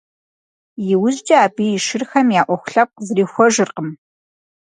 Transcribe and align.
Иужькӏэ 0.91 1.35
абы 1.45 1.63
и 1.75 1.79
шырхэм 1.85 2.27
я 2.39 2.43
ӏуэху 2.45 2.69
лъэпкъ 2.73 3.01
зрихуэжыркъым. 3.07 3.89